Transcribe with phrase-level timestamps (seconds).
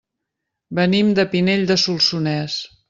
[0.79, 2.63] Venim de Pinell de Solsonès.